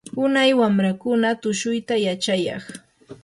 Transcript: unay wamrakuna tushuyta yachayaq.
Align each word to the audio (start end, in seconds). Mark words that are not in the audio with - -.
unay 0.23 0.51
wamrakuna 0.59 1.27
tushuyta 1.41 1.95
yachayaq. 2.05 2.65